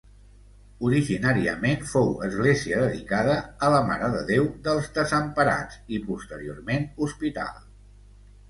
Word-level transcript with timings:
Originàriament 0.87 1.83
fou 1.91 2.09
església 2.27 2.79
dedicada 2.85 3.35
a 3.67 3.69
la 3.75 3.83
Mare 3.91 4.09
de 4.15 4.25
Déu 4.31 4.49
dels 4.69 4.89
Desemparats, 4.99 5.81
i 5.99 6.01
posteriorment 6.09 6.89
hospital. 7.07 7.63